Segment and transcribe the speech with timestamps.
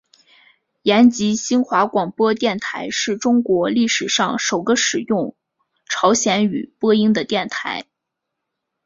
[0.81, 5.35] 延吉新华广播电台是中国历史上首个使用
[5.87, 7.85] 朝鲜语播音的电台。